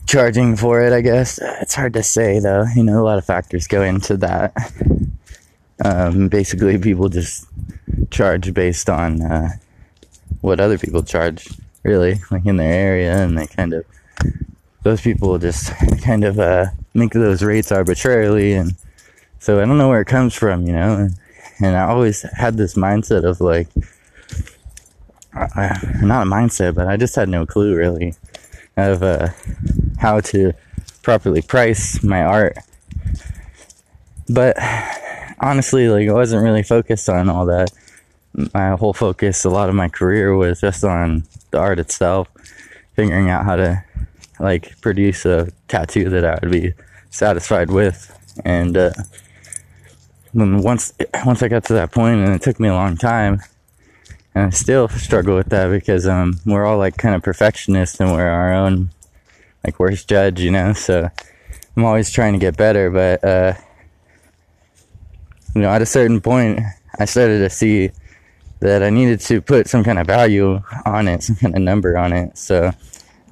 [0.05, 1.39] charging for it, I guess?
[1.61, 2.65] It's hard to say, though.
[2.75, 4.53] You know, a lot of factors go into that.
[5.83, 7.47] Um, basically, people just
[8.11, 9.51] charge based on uh,
[10.41, 11.47] what other people charge,
[11.83, 13.85] really, like in their area, and they kind of
[14.83, 16.67] those people just kind of uh,
[16.99, 18.75] make those rates arbitrarily, and
[19.39, 20.95] so I don't know where it comes from, you know.
[20.95, 21.15] And,
[21.61, 23.67] and I always had this mindset of like,
[25.33, 28.13] uh, not a mindset, but I just had no clue really
[28.77, 29.29] of uh,
[29.97, 30.53] how to
[31.01, 32.57] properly price my art.
[34.29, 34.57] But
[35.39, 37.71] honestly, like I wasn't really focused on all that.
[38.53, 42.27] My whole focus, a lot of my career was just on the art itself,
[42.95, 43.83] figuring out how to
[44.39, 46.73] like produce a tattoo that I would be
[47.09, 48.15] satisfied with.
[48.45, 48.91] And uh,
[50.33, 50.93] once
[51.25, 53.41] once I got to that point, and it took me a long time,
[54.35, 58.11] and I still struggle with that because um, we're all like kind of perfectionists and
[58.11, 58.91] we're our own
[59.65, 60.73] like worst judge, you know.
[60.73, 61.09] So
[61.75, 63.53] I'm always trying to get better, but uh,
[65.55, 66.59] you know, at a certain point,
[66.99, 67.91] I started to see
[68.59, 71.97] that I needed to put some kind of value on it, some kind of number
[71.97, 72.37] on it.
[72.37, 72.71] So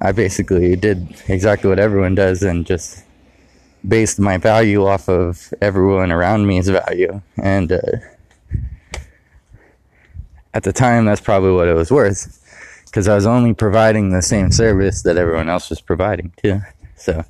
[0.00, 3.04] I basically did exactly what everyone does and just
[3.86, 7.22] based my value off of everyone around me's value.
[7.42, 7.80] And uh,
[10.54, 12.34] at the time, that's probably what it was worth
[12.86, 16.60] because I was only providing the same service that everyone else was providing too.
[16.96, 17.24] So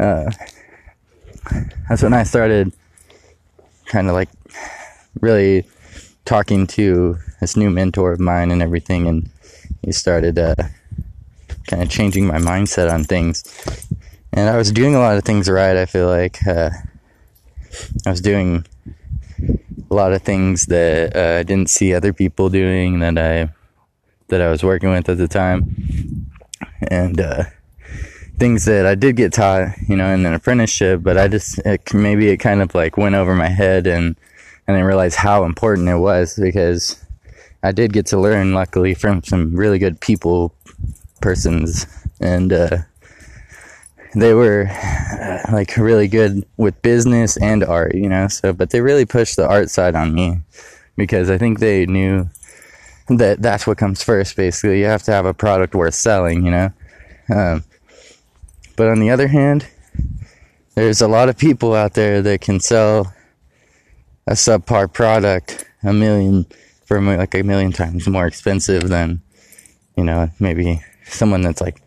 [0.00, 0.30] uh,
[1.88, 2.72] that's when I started
[3.86, 4.28] kind of like
[5.20, 5.66] really
[6.24, 9.30] talking to this new mentor of mine and everything, and
[9.82, 10.54] he started uh,
[11.66, 13.42] kind of changing my mindset on things.
[14.36, 15.76] And I was doing a lot of things right.
[15.76, 16.70] I feel like uh,
[18.06, 18.66] I was doing
[19.90, 23.52] a lot of things that uh, I didn't see other people doing that I
[24.28, 26.30] that I was working with at the time,
[26.88, 27.44] and uh,
[28.38, 31.94] things that I did get taught, you know, in an apprenticeship, but I just, it,
[31.94, 34.16] maybe it kind of like went over my head and,
[34.68, 37.00] I realized how important it was because
[37.62, 40.56] I did get to learn, luckily, from some really good people,
[41.20, 41.86] persons,
[42.20, 42.78] and, uh,
[44.16, 48.80] they were uh, like really good with business and art, you know, so, but they
[48.80, 50.40] really pushed the art side on me
[50.96, 52.28] because I think they knew
[53.08, 54.80] that that's what comes first, basically.
[54.80, 56.72] You have to have a product worth selling, you know.
[57.28, 57.64] Um,
[58.76, 59.66] but on the other hand,
[60.74, 63.12] there's a lot of people out there that can sell
[64.26, 66.46] a subpar product a million
[66.86, 69.20] for like a million times more expensive than
[69.96, 71.80] you know maybe someone that's like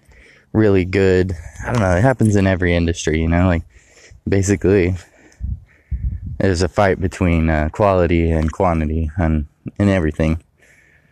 [0.54, 1.36] really good.
[1.66, 1.96] I don't know.
[1.96, 3.48] It happens in every industry, you know.
[3.48, 3.64] Like
[4.28, 4.96] basically,
[6.38, 10.42] there's a fight between uh, quality and quantity and in everything.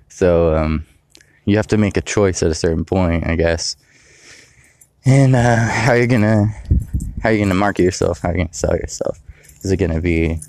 [0.09, 0.85] So um,
[1.45, 3.75] you have to make a choice at a certain point, I guess.
[5.05, 6.47] And uh, how you're gonna
[7.21, 8.19] how you gonna market yourself?
[8.19, 9.19] How you gonna sell yourself?
[9.61, 10.39] Is it gonna be,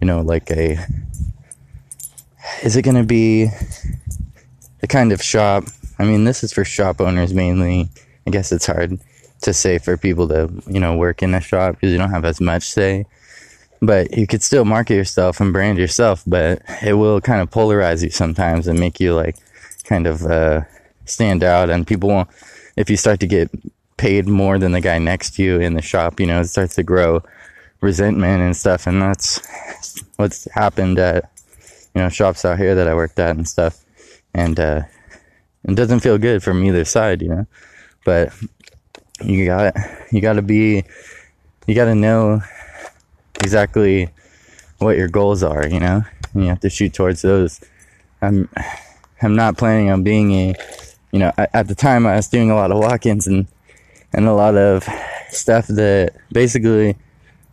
[0.00, 0.78] you know, like a?
[2.62, 3.48] Is it gonna be
[4.80, 5.64] the kind of shop?
[6.02, 7.88] I mean, this is for shop owners mainly.
[8.26, 8.98] I guess it's hard
[9.42, 12.24] to say for people to you know work in a shop because you don't have
[12.24, 13.06] as much say.
[13.80, 18.02] But you could still market yourself and brand yourself but it will kind of polarize
[18.02, 19.36] you sometimes and make you like
[19.84, 20.62] kind of uh,
[21.04, 21.70] stand out.
[21.70, 22.28] And people won't
[22.76, 23.48] if you start to get
[23.96, 26.74] paid more than the guy next to you in the shop you know it starts
[26.74, 27.22] to grow
[27.80, 28.88] resentment and stuff.
[28.88, 29.40] And that's
[30.16, 31.30] what's happened at
[31.94, 33.84] you know shops out here that i worked at and stuff.
[34.34, 34.82] And uh
[35.64, 37.46] it doesn't feel good from either side you know?
[38.04, 38.32] But
[39.22, 39.74] you got
[40.10, 40.84] you got to be
[41.66, 42.42] you got to know
[43.40, 44.08] exactly
[44.78, 46.02] what your goals are you know?
[46.34, 47.60] And you have to shoot towards those.
[48.20, 48.48] I'm
[49.20, 50.54] i'm not planning on being a
[51.12, 53.46] you know at the time i was doing a lot of walk-ins and
[54.12, 54.86] and a lot of
[55.30, 56.96] stuff that basically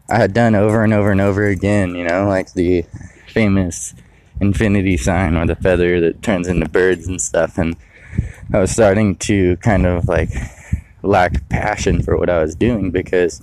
[0.09, 2.27] i had done over and over and over again you know?
[2.27, 2.85] Like the
[3.27, 3.93] famous
[4.41, 7.75] infinity sign or the feather that turns into birds and stuff and
[8.53, 10.29] i was starting to kind of like
[11.03, 13.41] lack passion for what I was doing because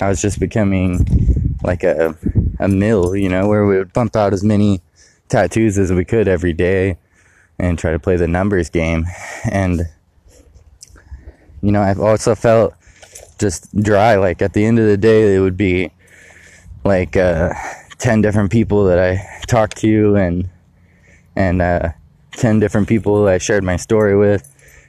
[0.00, 2.16] I was just becoming like a
[2.58, 4.80] a mill, you know, where we would pump out as many
[5.28, 6.98] tattoos as we could every day
[7.58, 9.06] and try to play the numbers game.
[9.50, 9.82] And
[11.60, 12.74] you know, I've also felt
[13.38, 14.16] just dry.
[14.16, 15.90] Like at the end of the day, it would be
[16.84, 17.52] like uh,
[17.98, 20.48] ten different people that I talked to, and
[21.36, 21.90] and uh,
[22.32, 24.48] ten different people I shared my story with,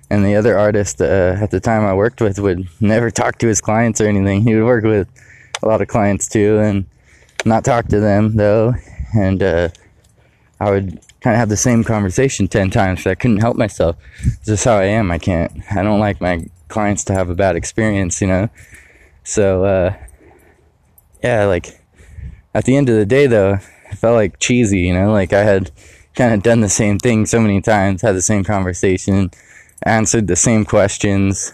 [0.09, 3.47] and the other artist uh, at the time I worked with would never talk to
[3.47, 4.41] his clients or anything.
[4.41, 5.07] He would work with
[5.61, 6.85] a lot of clients too, and
[7.45, 8.73] not talk to them though.
[9.15, 9.69] And uh,
[10.59, 13.03] I would kind of have the same conversation ten times.
[13.03, 13.95] So I couldn't help myself.
[14.39, 15.11] This is how I am.
[15.11, 15.51] I can't.
[15.71, 18.49] I don't like my clients to have a bad experience, you know.
[19.23, 19.97] So uh,
[21.23, 21.79] yeah, like
[22.53, 25.11] at the end of the day though, I felt like cheesy, you know.
[25.11, 25.71] Like I had
[26.15, 29.31] kind of done the same thing so many times, had the same conversation
[29.85, 31.51] answered the same questions.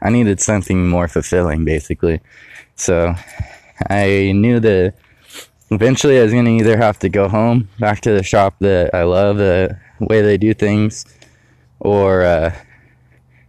[0.00, 2.20] I needed something more fulfilling, basically.
[2.76, 3.14] So
[3.88, 4.94] I knew that
[5.70, 8.94] eventually I was going to either have to go home, back to the shop that
[8.94, 11.04] I love, the way they do things,
[11.80, 12.54] or uh,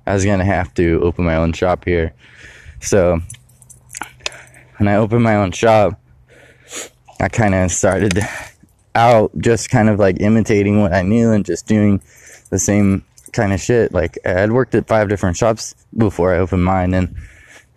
[0.06, 2.14] I was going to have to open my own shop here.
[2.80, 3.20] So
[4.78, 6.00] when I opened my own shop,
[7.20, 8.20] I kind of started
[8.98, 12.02] out just kind of like imitating what I knew and just doing
[12.50, 13.94] the same kind of shit.
[13.94, 17.10] Like I'd worked at five different shops before I opened mine, and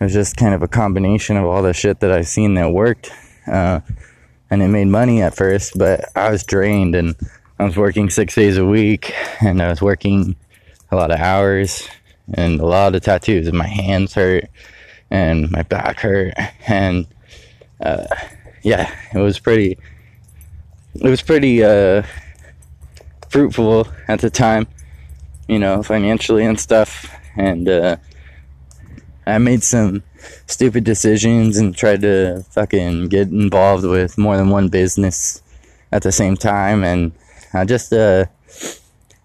[0.00, 2.72] it was just kind of a combination of all the shit that I seen that
[2.72, 3.12] worked,
[3.46, 3.80] uh,
[4.50, 7.14] and it made money at first, but I was drained, and
[7.58, 10.36] I was working six days a week, and I was working
[10.90, 11.86] a lot of hours,
[12.32, 14.44] and a lot of tattoos, and my hands hurt,
[15.10, 16.34] and my back hurt,
[16.66, 17.06] and
[17.80, 18.06] uh,
[18.62, 19.78] yeah, it was pretty.
[20.94, 21.64] It was pretty.
[21.64, 22.02] Uh,
[23.30, 24.66] fruitful at the time,
[25.48, 27.08] you know, financially and stuff.
[27.36, 27.96] And uh,
[29.26, 30.02] I made some
[30.46, 35.42] stupid decisions and tried to fucking get involved with more than one business
[35.92, 36.84] at the same time.
[36.84, 37.12] And
[37.54, 38.26] I just uh,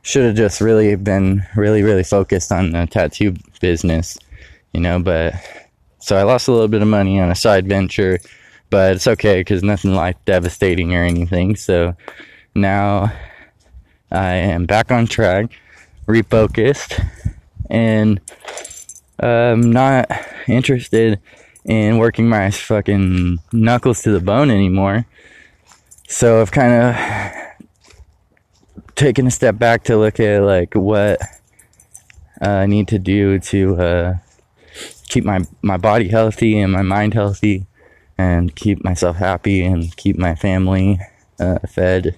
[0.04, 4.18] should have just really been really, really focused on the tattoo business,
[4.72, 5.00] you know.
[5.00, 5.34] But
[6.00, 8.20] so I lost a little bit of money on a side venture,
[8.70, 11.56] but it's okay because nothing life devastating or anything.
[11.56, 11.96] So
[12.54, 13.12] now
[14.12, 15.52] I am back on track,
[16.08, 17.04] refocused,
[17.70, 18.22] and
[19.20, 20.10] I'm not
[20.48, 21.20] interested
[21.64, 25.06] in working my fucking knuckles to the bone anymore.
[26.08, 26.96] So I've kind of
[28.96, 31.20] taken a step back to look at like what
[32.42, 34.14] uh, I need to do to uh,
[35.08, 37.66] keep my my body healthy and my mind healthy,
[38.18, 41.00] and keep myself happy and keep my family
[41.40, 42.18] uh, fed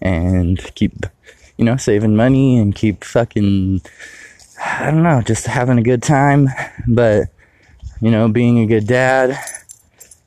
[0.00, 1.06] and keep
[1.58, 3.82] you know, saving money and keep fucking,
[4.64, 6.48] I don't know, just having a good time.
[6.86, 7.28] But,
[8.00, 9.36] you know, being a good dad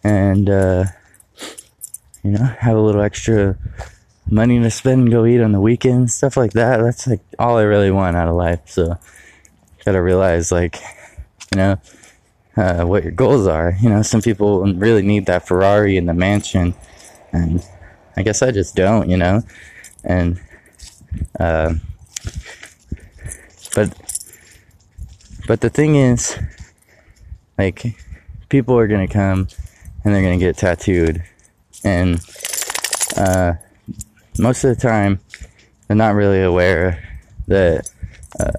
[0.04, 0.84] and, uh,
[2.22, 3.58] you know, have a little extra
[4.30, 6.82] money to spend and go eat on the weekends, stuff like that.
[6.82, 8.62] That's like all I really want out of life.
[8.66, 9.00] So,
[9.86, 10.80] gotta realize, like,
[11.52, 11.82] you know,
[12.58, 13.76] uh, what your goals are.
[13.82, 16.74] You know, some people really need that Ferrari and the mansion,
[17.32, 17.66] and
[18.18, 19.42] I guess I just don't, you know.
[20.04, 20.42] And
[21.40, 21.76] uh,
[23.76, 23.94] but
[25.48, 26.38] but the thing is,
[27.58, 27.96] like,
[28.50, 29.48] people are gonna come
[30.04, 31.24] and they're gonna get tattooed,
[31.84, 32.20] and
[33.18, 33.54] uh,
[34.40, 35.20] most of the time
[35.88, 37.90] they're not really aware that
[38.40, 38.52] uh,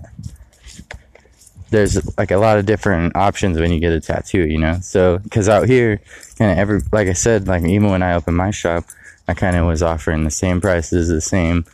[1.72, 4.78] there's like a lot of different options when you get a tattoo, you know.
[4.82, 6.00] So because out here,
[6.38, 8.84] kind of every like I said, like even when I opened my shop,
[9.26, 11.64] I kind of was offering the same prices, the same,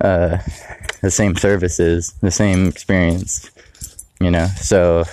[0.00, 0.38] uh,
[1.00, 3.50] the same services, the same experience,
[4.20, 4.46] you know.
[4.56, 5.04] So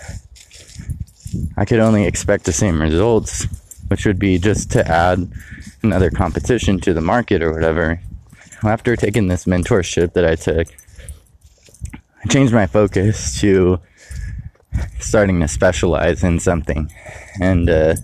[1.55, 3.47] I could only expect the same results,
[3.88, 5.32] which would be just to add
[5.82, 8.01] another competition to the market or whatever.
[8.63, 10.67] After taking this mentorship that I took,
[11.93, 13.80] I changed my focus to
[14.99, 16.91] starting to specialize in something.
[17.41, 17.95] And uh,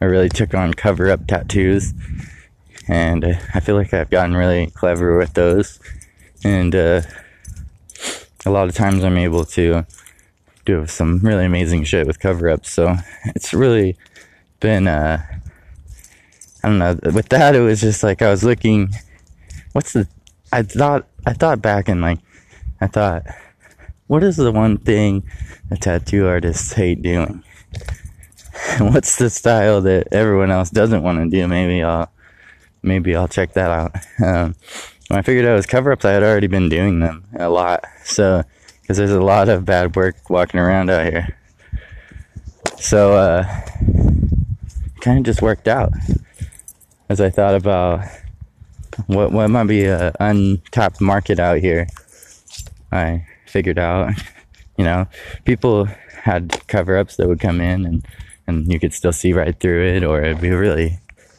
[0.00, 1.92] I really took on cover up tattoos.
[2.88, 5.80] And uh, I feel like I've gotten really clever with those.
[6.42, 7.02] And uh,
[8.44, 9.86] a lot of times I'm able to
[10.64, 12.70] do some really amazing shit with cover ups.
[12.70, 13.96] So it's really
[14.60, 15.22] been, uh,
[16.62, 18.90] I don't know, with that, it was just like I was looking,
[19.72, 20.08] what's the,
[20.52, 22.18] I thought, I thought back and like,
[22.80, 23.24] I thought,
[24.06, 25.24] what is the one thing
[25.70, 27.42] a tattoo artists hate doing?
[28.78, 31.48] What's the style that everyone else doesn't want to do?
[31.48, 32.10] Maybe I'll,
[32.82, 33.96] maybe I'll check that out.
[34.24, 34.54] Um,
[35.08, 37.48] when I figured out it was cover ups, I had already been doing them a
[37.48, 37.84] lot.
[38.04, 38.42] So,
[38.80, 41.36] because there's a lot of bad work walking around out here.
[42.78, 43.44] So, uh,
[45.00, 45.92] kind of just worked out
[47.08, 48.04] as I thought about
[49.06, 51.86] what what might be an untapped market out here.
[52.92, 54.12] I figured out,
[54.76, 55.06] you know,
[55.44, 55.84] people
[56.24, 58.04] had cover ups that would come in and,
[58.48, 60.98] and you could still see right through it, or it'd be really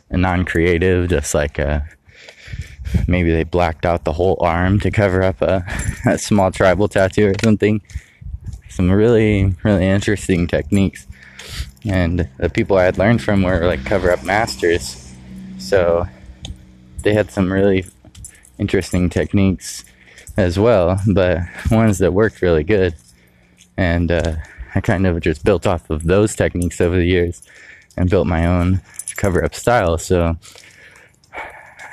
[0.09, 5.23] non creative, just like a, uh, maybe they blacked out the whole arm to cover
[5.23, 5.65] up a,
[6.05, 7.81] a small tribal tattoo or something.
[8.69, 11.05] Some really, really interesting techniques.
[11.83, 15.13] And the people I had learned from were like cover up masters.
[15.57, 16.07] So
[17.03, 17.85] they had some really
[18.57, 19.83] interesting techniques
[20.37, 21.39] as well, but
[21.71, 22.95] ones that worked really good.
[23.77, 24.35] And uh,
[24.73, 27.41] I kind of just built off of those techniques over the years
[27.97, 28.81] and built my own
[29.15, 29.97] cover up style.
[29.97, 30.37] So,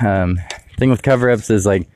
[0.01, 0.39] um,
[0.79, 1.89] thing with cover ups is like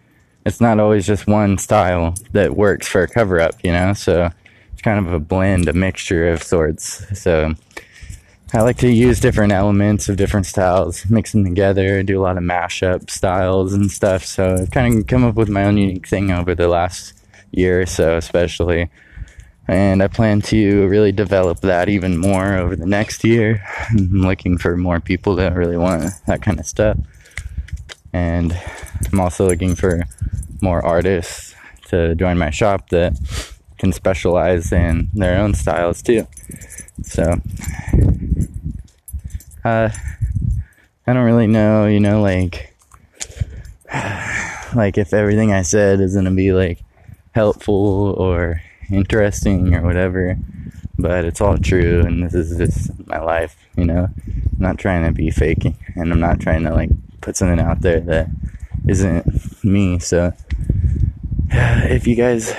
[0.44, 3.92] it's not always just one style that works for a cover up, you know.
[3.92, 4.30] So
[4.72, 7.05] it's kind of a blend, a mixture of sorts.
[7.20, 7.55] So
[8.53, 12.36] I like to use different elements of different styles, mix them together, do a lot
[12.36, 14.24] of mashup styles and stuff.
[14.24, 17.12] So I've kind of come up with my own unique thing over the last
[17.51, 18.88] year or so, especially.
[19.66, 23.64] And I plan to really develop that even more over the next year.
[23.90, 26.99] I'm looking for more people that really want that kind of stuff.
[28.12, 28.57] And
[29.12, 30.05] I'm also looking for
[30.62, 31.55] more artists
[31.88, 33.18] to join my shop that
[33.78, 36.26] can specialize in their own styles too.
[37.02, 37.40] So
[39.64, 39.90] uh,
[41.06, 42.74] I don't really know, you know, like,
[44.74, 46.82] like if everything I said is gonna be like
[47.32, 50.36] helpful or interesting or whatever,
[50.98, 54.08] but it's all true, and this is just my life, you know.
[54.26, 57.82] I'm not trying to be faking, and I'm not trying to like put something out
[57.82, 58.28] there that
[58.88, 59.98] isn't me.
[59.98, 60.32] So,
[61.51, 62.55] if you guys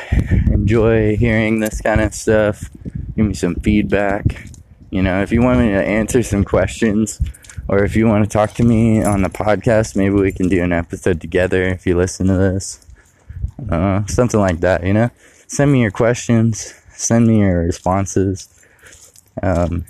[0.48, 2.70] enjoy hearing this kind of stuff,
[3.16, 4.50] give me some feedback.
[4.90, 7.22] You know, if you want me to answer some questions
[7.68, 10.64] or if you want to talk to me on the podcast, maybe we can do
[10.64, 12.86] an episode together if you listen to this.
[13.70, 15.10] Uh, something like that, you know?
[15.48, 18.50] Send me your questions, send me your responses.
[19.42, 19.86] Um,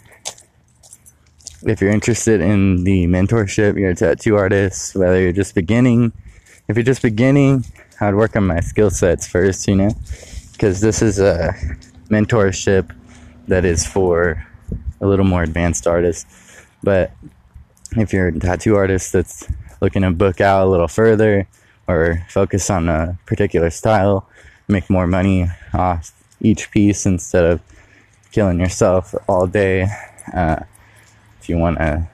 [1.64, 6.14] if you're interested in the mentorship, you're a tattoo artist, whether you're just beginning,
[6.68, 7.66] if you're just beginning,
[8.00, 9.92] I'd work on my skill sets first, you know?
[10.52, 11.54] Because this is a
[12.10, 12.96] mentorship
[13.48, 14.46] that is for
[15.02, 16.28] a little more advanced artist.
[16.84, 17.12] But
[17.96, 19.48] if you're a tattoo artist that's
[19.82, 21.48] looking to book out a little further
[21.88, 24.28] or focus on a particular style,
[24.68, 27.62] make more money off each piece instead of
[28.32, 29.88] killing yourself all day.
[30.34, 30.58] Uh,
[31.40, 32.08] if you want to,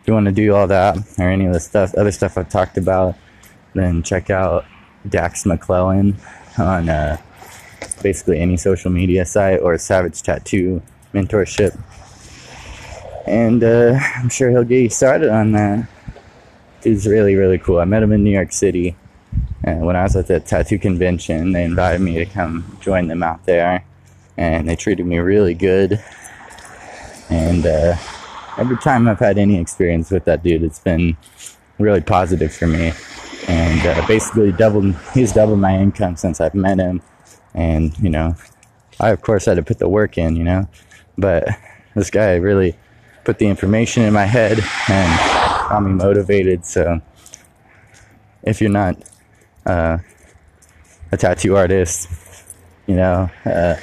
[0.00, 2.48] if you want to do all that or any of the stuff, other stuff I've
[2.48, 3.16] talked about,
[3.74, 4.64] then check out
[5.08, 6.16] Dax McClellan
[6.58, 7.16] on uh,
[8.02, 10.82] basically any social media site or Savage Tattoo
[11.14, 11.78] mentorship.
[13.26, 15.88] And uh, I'm sure he'll get you started on that.
[16.80, 17.78] Dude's really, really cool.
[17.78, 18.96] I met him in New York City.
[19.64, 23.22] And when I was at the tattoo convention, they invited me to come join them
[23.22, 23.84] out there.
[24.36, 26.02] And they treated me really good.
[27.28, 27.96] And uh,
[28.56, 31.16] every time I've had any experience with that dude, it's been
[31.78, 32.92] really positive for me.
[33.48, 37.00] And uh, basically, doubled, he's doubled my income since I've met him.
[37.54, 38.36] And, you know,
[39.00, 40.68] I, of course, had to put the work in, you know.
[41.16, 41.48] But
[41.94, 42.76] this guy really
[43.24, 45.18] put the information in my head and
[45.68, 46.66] got me motivated.
[46.66, 47.00] So
[48.42, 48.96] if you're not
[49.66, 49.98] uh,
[51.10, 52.08] a tattoo artist,
[52.86, 53.76] you know, uh,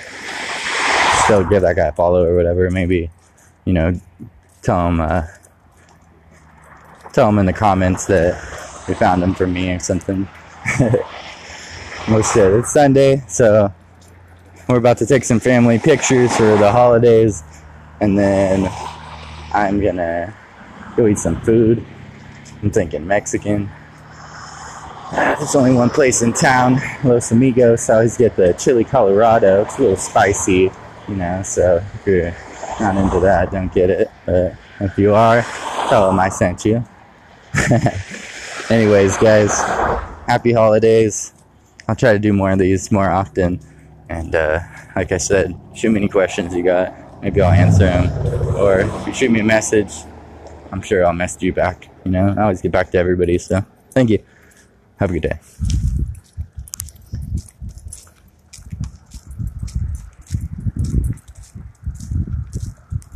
[1.24, 2.70] still give that guy a follow or whatever.
[2.70, 3.10] Maybe,
[3.66, 4.00] you know,
[4.62, 5.26] tell him, uh,
[7.14, 10.28] tell him in the comments that you found them for me or something.
[12.08, 12.54] Most shit.
[12.54, 13.74] It's Sunday, so
[14.68, 17.44] we're about to take some family pictures for the holidays,
[18.00, 18.72] and then
[19.54, 20.36] I'm gonna
[20.96, 21.84] go eat some food.
[22.62, 23.70] I'm thinking Mexican.
[25.12, 27.90] There's only one place in town, Los Amigos.
[27.90, 29.64] I always get the chili Colorado.
[29.64, 30.72] It's a little spicy,
[31.08, 31.42] you know.
[31.44, 32.36] So if you're
[32.80, 34.12] not into that, don't get it.
[34.26, 35.44] But if you are,
[35.90, 36.84] tell them I sent you.
[38.70, 39.62] Anyways, guys,
[40.28, 41.34] happy holidays.
[41.88, 43.60] I'll try to do more of these more often.
[44.10, 44.60] And uh,
[44.96, 47.22] like I said, shoot me any questions you got.
[47.22, 48.10] Maybe I'll answer them.
[48.56, 49.94] Or if you shoot me a message,
[50.72, 51.90] I'm sure I'll message you back.
[52.06, 53.38] You know, I always get back to everybody.
[53.38, 54.24] So thank you.
[54.98, 55.40] Have a good day.